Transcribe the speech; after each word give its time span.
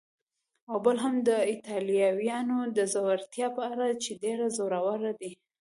او 0.69 0.75
بل 0.85 0.97
هم 1.03 1.15
د 1.27 1.29
ایټالویانو 1.51 2.57
د 2.77 2.79
زړورتیا 2.93 3.47
په 3.57 3.61
اړه 3.73 3.87
چې 4.03 4.11
ډېر 4.23 4.39
زړور 4.57 5.01
دي. 5.21 5.31